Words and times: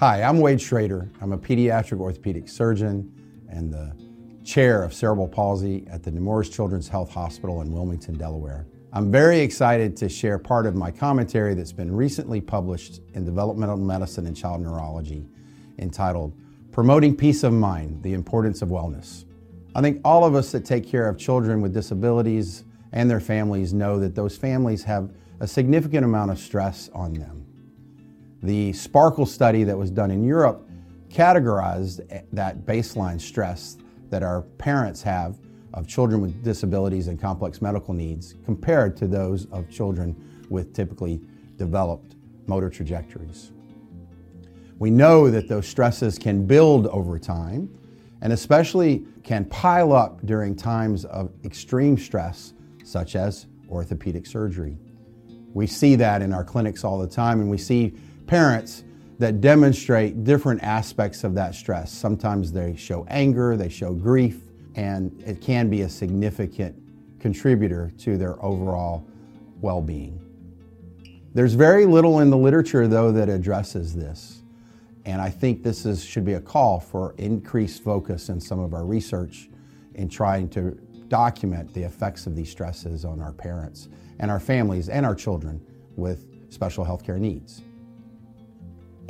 Hi, 0.00 0.22
I'm 0.22 0.40
Wade 0.40 0.56
Shrader. 0.56 1.10
I'm 1.20 1.32
a 1.32 1.36
pediatric 1.36 2.00
orthopedic 2.00 2.48
surgeon 2.48 3.12
and 3.50 3.70
the 3.70 3.94
chair 4.42 4.82
of 4.82 4.94
cerebral 4.94 5.28
palsy 5.28 5.86
at 5.90 6.02
the 6.02 6.10
Nemours 6.10 6.48
Children's 6.48 6.88
Health 6.88 7.10
Hospital 7.10 7.60
in 7.60 7.70
Wilmington, 7.70 8.16
Delaware. 8.16 8.66
I'm 8.94 9.12
very 9.12 9.40
excited 9.40 9.98
to 9.98 10.08
share 10.08 10.38
part 10.38 10.64
of 10.64 10.74
my 10.74 10.90
commentary 10.90 11.52
that's 11.52 11.74
been 11.74 11.94
recently 11.94 12.40
published 12.40 13.02
in 13.12 13.26
Developmental 13.26 13.76
Medicine 13.76 14.26
and 14.26 14.34
Child 14.34 14.62
Neurology 14.62 15.28
entitled 15.76 16.32
Promoting 16.72 17.14
Peace 17.14 17.42
of 17.44 17.52
Mind 17.52 18.02
The 18.02 18.14
Importance 18.14 18.62
of 18.62 18.70
Wellness. 18.70 19.26
I 19.74 19.82
think 19.82 20.00
all 20.02 20.24
of 20.24 20.34
us 20.34 20.50
that 20.52 20.64
take 20.64 20.88
care 20.88 21.10
of 21.10 21.18
children 21.18 21.60
with 21.60 21.74
disabilities 21.74 22.64
and 22.92 23.10
their 23.10 23.20
families 23.20 23.74
know 23.74 23.98
that 23.98 24.14
those 24.14 24.34
families 24.34 24.82
have 24.84 25.12
a 25.40 25.46
significant 25.46 26.06
amount 26.06 26.30
of 26.30 26.38
stress 26.38 26.88
on 26.94 27.12
them. 27.12 27.44
The 28.42 28.72
SPARCLE 28.72 29.26
study 29.26 29.64
that 29.64 29.76
was 29.76 29.90
done 29.90 30.10
in 30.10 30.24
Europe 30.24 30.66
categorized 31.10 32.00
that 32.32 32.64
baseline 32.64 33.20
stress 33.20 33.76
that 34.08 34.22
our 34.22 34.42
parents 34.42 35.02
have 35.02 35.38
of 35.74 35.86
children 35.86 36.20
with 36.20 36.42
disabilities 36.42 37.08
and 37.08 37.20
complex 37.20 37.60
medical 37.60 37.94
needs 37.94 38.34
compared 38.44 38.96
to 38.96 39.06
those 39.06 39.46
of 39.46 39.70
children 39.70 40.16
with 40.48 40.72
typically 40.74 41.20
developed 41.56 42.16
motor 42.46 42.70
trajectories. 42.70 43.52
We 44.78 44.90
know 44.90 45.30
that 45.30 45.46
those 45.46 45.68
stresses 45.68 46.18
can 46.18 46.46
build 46.46 46.86
over 46.86 47.18
time 47.18 47.68
and 48.22 48.32
especially 48.32 49.04
can 49.22 49.44
pile 49.44 49.92
up 49.92 50.24
during 50.26 50.56
times 50.56 51.04
of 51.04 51.30
extreme 51.44 51.98
stress, 51.98 52.54
such 52.84 53.14
as 53.14 53.46
orthopedic 53.68 54.26
surgery. 54.26 54.78
We 55.52 55.66
see 55.66 55.94
that 55.96 56.22
in 56.22 56.32
our 56.32 56.44
clinics 56.44 56.84
all 56.84 56.98
the 56.98 57.06
time, 57.06 57.40
and 57.40 57.50
we 57.50 57.58
see 57.58 57.94
parents 58.30 58.84
that 59.18 59.40
demonstrate 59.40 60.22
different 60.22 60.62
aspects 60.62 61.24
of 61.24 61.34
that 61.34 61.52
stress. 61.52 61.90
Sometimes 61.90 62.52
they 62.52 62.76
show 62.76 63.04
anger, 63.08 63.56
they 63.56 63.68
show 63.68 63.92
grief, 63.92 64.42
and 64.76 65.20
it 65.26 65.40
can 65.40 65.68
be 65.68 65.82
a 65.82 65.88
significant 65.88 66.80
contributor 67.18 67.90
to 67.98 68.16
their 68.16 68.40
overall 68.42 69.04
well 69.60 69.82
being. 69.82 70.24
There's 71.34 71.54
very 71.54 71.86
little 71.86 72.20
in 72.20 72.30
the 72.30 72.36
literature, 72.36 72.86
though, 72.86 73.10
that 73.10 73.28
addresses 73.28 73.96
this. 73.96 74.42
And 75.04 75.20
I 75.20 75.28
think 75.28 75.64
this 75.64 75.84
is, 75.84 76.04
should 76.04 76.24
be 76.24 76.34
a 76.34 76.40
call 76.40 76.78
for 76.78 77.16
increased 77.18 77.82
focus 77.82 78.28
in 78.28 78.40
some 78.40 78.60
of 78.60 78.74
our 78.74 78.84
research 78.84 79.48
in 79.96 80.08
trying 80.08 80.48
to 80.50 80.78
document 81.08 81.74
the 81.74 81.82
effects 81.82 82.28
of 82.28 82.36
these 82.36 82.48
stresses 82.48 83.04
on 83.04 83.20
our 83.20 83.32
parents 83.32 83.88
and 84.20 84.30
our 84.30 84.38
families 84.38 84.88
and 84.88 85.04
our 85.04 85.16
children 85.16 85.60
with 85.96 86.28
special 86.48 86.84
health 86.84 87.04
care 87.04 87.18
needs. 87.18 87.62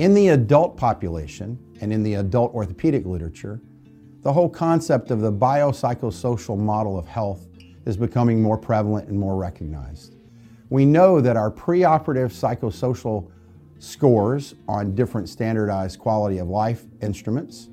In 0.00 0.14
the 0.14 0.28
adult 0.28 0.78
population 0.78 1.58
and 1.82 1.92
in 1.92 2.02
the 2.02 2.14
adult 2.14 2.54
orthopedic 2.54 3.04
literature, 3.04 3.60
the 4.22 4.32
whole 4.32 4.48
concept 4.48 5.10
of 5.10 5.20
the 5.20 5.30
biopsychosocial 5.30 6.56
model 6.56 6.98
of 6.98 7.06
health 7.06 7.46
is 7.84 7.98
becoming 7.98 8.40
more 8.40 8.56
prevalent 8.56 9.10
and 9.10 9.20
more 9.20 9.36
recognized. 9.36 10.16
We 10.70 10.86
know 10.86 11.20
that 11.20 11.36
our 11.36 11.50
preoperative 11.50 12.32
psychosocial 12.32 13.30
scores 13.78 14.54
on 14.66 14.94
different 14.94 15.28
standardized 15.28 15.98
quality 15.98 16.38
of 16.38 16.48
life 16.48 16.84
instruments 17.02 17.68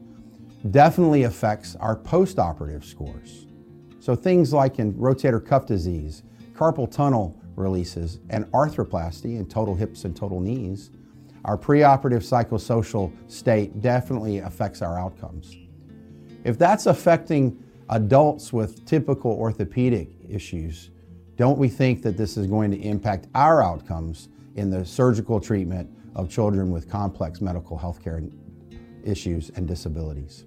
definitely 0.70 1.24
affects 1.24 1.78
our 1.78 1.96
postoperative 1.96 2.84
scores. 2.84 3.46
So 4.02 4.18
things 4.18 4.52
like 4.52 4.80
in 4.80 4.94
rotator 4.96 5.40
cuff 5.46 5.66
disease, 5.66 6.24
carpal 6.54 6.92
tunnel 6.92 7.42
releases, 7.56 8.20
and 8.30 8.52
arthroplasty 8.52 9.38
in 9.38 9.46
total 9.46 9.76
hips 9.76 10.04
and 10.04 10.14
total 10.14 10.42
knees, 10.42 10.92
our 11.46 11.58
preoperative 11.58 12.24
psychosocial 12.24 13.12
state 13.32 13.82
definitely 13.82 14.40
affects 14.40 14.82
our 14.82 15.00
outcomes. 15.00 15.56
If 16.44 16.58
that's 16.58 16.86
affecting 16.86 17.64
adults 17.90 18.52
with 18.52 18.86
typical 18.86 19.32
orthopedic 19.32 20.10
issues, 20.30 20.92
don't 21.36 21.58
we 21.58 21.70
think 21.70 22.02
that 22.02 22.18
this 22.18 22.38
is 22.38 22.48
going 22.48 22.72
to 22.72 22.78
impact 22.78 23.28
our 23.36 23.64
outcomes 23.64 24.30
in 24.56 24.70
the 24.70 24.84
surgical 24.84 25.40
treatment 25.40 25.90
of 26.16 26.30
children 26.30 26.72
with 26.72 26.90
complex 26.90 27.42
medical 27.42 27.78
health 27.78 28.04
care 28.04 28.24
issues 29.04 29.52
and 29.52 29.68
disabilities? 29.68 30.46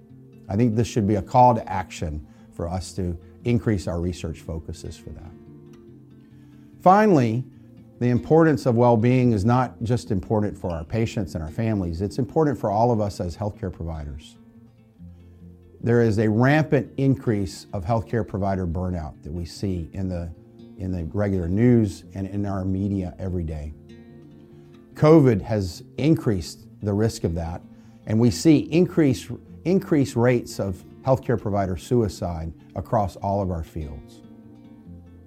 I 0.48 0.56
think 0.56 0.74
this 0.74 0.88
should 0.88 1.06
be 1.06 1.14
a 1.14 1.22
call 1.22 1.54
to 1.54 1.72
action 1.72 2.26
for 2.52 2.68
us 2.68 2.92
to 2.94 3.16
increase 3.44 3.86
our 3.86 4.00
research 4.00 4.40
focuses 4.40 4.96
for 4.96 5.10
that. 5.10 5.30
Finally, 6.82 7.44
the 8.00 8.08
importance 8.08 8.64
of 8.64 8.76
well-being 8.76 9.32
is 9.32 9.44
not 9.44 9.80
just 9.82 10.10
important 10.10 10.56
for 10.56 10.70
our 10.70 10.84
patients 10.84 11.34
and 11.34 11.44
our 11.44 11.50
families, 11.50 12.00
it's 12.00 12.18
important 12.18 12.58
for 12.58 12.70
all 12.70 12.90
of 12.90 13.00
us 13.00 13.20
as 13.20 13.36
healthcare 13.36 13.70
providers. 13.70 14.36
There 15.82 16.00
is 16.00 16.18
a 16.18 16.28
rampant 16.28 16.90
increase 16.96 17.66
of 17.74 17.84
healthcare 17.84 18.26
provider 18.26 18.66
burnout 18.66 19.22
that 19.22 19.30
we 19.30 19.44
see 19.44 19.90
in 19.92 20.08
the, 20.08 20.32
in 20.78 20.90
the 20.92 21.04
regular 21.12 21.46
news 21.46 22.04
and 22.14 22.26
in 22.26 22.46
our 22.46 22.64
media 22.64 23.14
every 23.18 23.44
day. 23.44 23.74
COVID 24.94 25.42
has 25.42 25.82
increased 25.98 26.60
the 26.82 26.92
risk 26.94 27.24
of 27.24 27.34
that, 27.34 27.60
and 28.06 28.18
we 28.18 28.30
see 28.30 28.60
increased, 28.72 29.30
increased 29.66 30.16
rates 30.16 30.58
of 30.58 30.82
healthcare 31.02 31.40
provider 31.40 31.76
suicide 31.76 32.50
across 32.74 33.16
all 33.16 33.42
of 33.42 33.50
our 33.50 33.62
fields. 33.62 34.22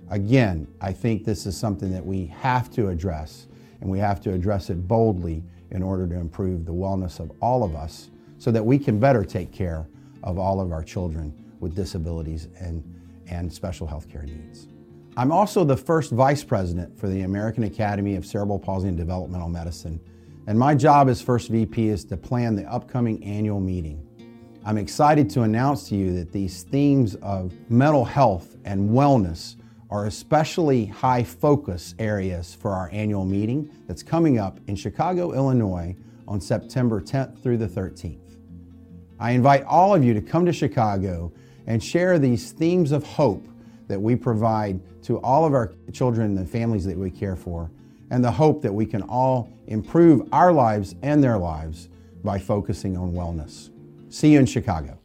Again, 0.10 0.68
I 0.82 0.92
think 0.92 1.26
this 1.26 1.46
is 1.46 1.58
something 1.58 1.92
that 1.92 2.06
we 2.06 2.28
have 2.28 2.72
to 2.72 2.90
address, 2.90 3.48
and 3.82 3.90
we 3.90 4.00
have 4.00 4.22
to 4.22 4.34
address 4.34 4.70
it 4.70 4.88
boldly 4.88 5.44
in 5.72 5.82
order 5.82 6.08
to 6.08 6.16
improve 6.16 6.66
the 6.66 6.74
wellness 6.74 7.20
of 7.20 7.32
all 7.42 7.64
of 7.64 7.76
us 7.76 8.10
so 8.38 8.52
that 8.52 8.64
we 8.64 8.78
can 8.78 9.00
better 9.00 9.24
take 9.24 9.52
care 9.52 9.88
of 10.24 10.38
all 10.38 10.62
of 10.62 10.72
our 10.72 10.84
children 10.84 11.34
with 11.60 11.76
disabilities 11.76 12.48
and, 12.60 12.84
and 13.28 13.52
special 13.52 13.88
health 13.88 14.10
care 14.10 14.24
needs. 14.24 14.68
I'm 15.16 15.32
also 15.32 15.64
the 15.64 15.78
first 15.78 16.12
vice 16.12 16.44
president 16.44 16.98
for 16.98 17.08
the 17.08 17.22
American 17.22 17.64
Academy 17.64 18.16
of 18.16 18.26
Cerebral 18.26 18.60
Palsy 18.60 18.88
and 18.88 18.98
Developmental 18.98 19.50
Medicine, 19.50 20.00
and 20.48 20.58
my 20.60 20.76
job 20.76 21.08
as 21.08 21.22
first 21.22 21.50
VP 21.50 21.88
is 21.88 22.04
to 22.06 22.18
plan 22.18 22.56
the 22.56 22.66
upcoming 22.66 23.24
annual 23.24 23.60
meeting. 23.60 24.06
I'm 24.66 24.78
excited 24.78 25.30
to 25.32 25.42
announce 25.44 25.90
to 25.90 25.96
you 25.96 26.14
that 26.16 26.32
these 26.32 26.64
themes 26.64 27.16
of 27.16 27.54
mental 27.70 28.04
health 28.04 28.56
and 28.66 28.90
wellness 28.90 29.56
are 29.94 30.08
especially 30.08 30.88
high 30.88 31.24
focus 31.24 31.94
areas 32.00 32.56
for 32.56 32.72
our 32.72 32.90
annual 32.92 33.26
meeting 33.26 33.70
that's 33.86 34.02
coming 34.02 34.40
up 34.40 34.60
in 34.66 34.76
Chicago, 34.76 35.34
Illinois 35.34 35.96
on 36.28 36.42
September 36.42 37.00
10th 37.00 37.40
through 37.44 37.58
the 37.58 37.68
13th. 37.68 38.18
I 39.20 39.32
invite 39.34 39.64
all 39.66 39.94
of 39.94 40.04
you 40.04 40.16
to 40.16 40.22
come 40.22 40.48
to 40.48 40.52
Chicago 40.52 41.32
and 41.68 41.82
share 41.82 42.18
these 42.18 42.52
themes 42.52 42.92
of 42.92 43.04
hope 43.04 43.48
that 43.88 44.02
we 44.02 44.16
provide 44.16 44.82
to 45.04 45.20
all 45.20 45.46
of 45.46 45.54
our 45.54 45.72
children 45.92 46.26
and 46.26 46.38
the 46.40 46.46
families 46.52 46.86
that 46.86 46.98
we 46.98 47.12
care 47.12 47.36
for, 47.36 47.70
and 48.10 48.24
the 48.24 48.32
hope 48.32 48.64
that 48.64 48.74
we 48.74 48.88
can 48.88 49.04
all 49.04 49.48
improve 49.68 50.28
our 50.34 50.52
lives 50.52 50.96
and 51.04 51.24
their 51.24 51.38
lives 51.38 51.90
by 52.24 52.40
focusing 52.40 52.98
on 52.98 53.12
wellness. 53.12 53.70
See 54.10 54.34
you 54.34 54.40
in 54.40 54.48
Chicago. 54.48 54.98